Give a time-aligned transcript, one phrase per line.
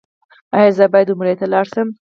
[0.57, 1.87] ایا زه باید عمرې ته لاړ شم؟